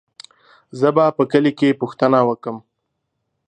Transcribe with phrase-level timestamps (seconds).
[0.79, 2.57] زه به په کلي کې پوښتنه وکم.